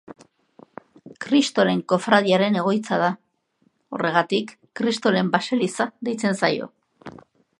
[1.25, 3.11] Kristoren kofradiaren egoitza da,
[3.97, 6.69] horregatik Kristoren baseliza deitzen zaio.